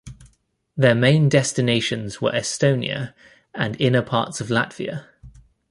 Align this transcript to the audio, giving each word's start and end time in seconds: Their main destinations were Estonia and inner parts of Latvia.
Their 0.75 0.95
main 0.95 1.29
destinations 1.29 2.19
were 2.19 2.31
Estonia 2.31 3.13
and 3.53 3.79
inner 3.79 4.01
parts 4.01 4.41
of 4.41 4.47
Latvia. 4.47 5.05